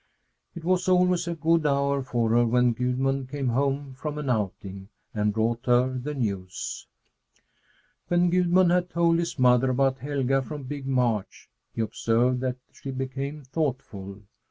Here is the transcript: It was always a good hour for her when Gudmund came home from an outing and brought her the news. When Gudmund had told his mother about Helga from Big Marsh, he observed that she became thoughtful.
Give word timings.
It 0.55 0.63
was 0.63 0.89
always 0.89 1.27
a 1.27 1.35
good 1.35 1.63
hour 1.63 2.01
for 2.01 2.31
her 2.31 2.43
when 2.43 2.73
Gudmund 2.73 3.29
came 3.29 3.49
home 3.49 3.93
from 3.93 4.17
an 4.17 4.31
outing 4.31 4.89
and 5.13 5.31
brought 5.31 5.67
her 5.67 5.95
the 5.95 6.15
news. 6.15 6.87
When 8.07 8.31
Gudmund 8.31 8.71
had 8.71 8.89
told 8.89 9.19
his 9.19 9.37
mother 9.37 9.69
about 9.69 9.99
Helga 9.99 10.41
from 10.41 10.63
Big 10.63 10.87
Marsh, 10.87 11.49
he 11.75 11.81
observed 11.83 12.39
that 12.39 12.57
she 12.71 12.89
became 12.89 13.43
thoughtful. 13.43 14.23